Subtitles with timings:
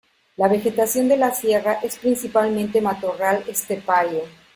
[0.35, 4.23] La vegetación de la sierra es principalmente matorral estepario.